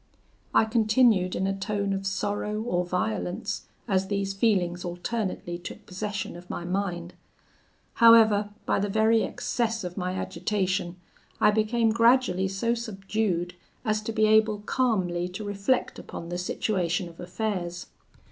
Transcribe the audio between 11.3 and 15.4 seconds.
I became gradually so subdued as to be able calmly